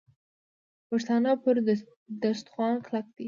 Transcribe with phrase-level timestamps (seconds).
[0.89, 1.55] پښتانه پر
[2.23, 3.19] دسترخوان کلک دي.